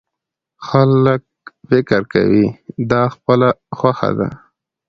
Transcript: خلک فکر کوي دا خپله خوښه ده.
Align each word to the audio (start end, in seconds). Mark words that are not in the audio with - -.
خلک 0.67 1.21
فکر 1.67 2.01
کوي 2.13 2.45
دا 2.91 3.01
خپله 3.15 3.49
خوښه 3.77 4.09
ده. 4.19 4.29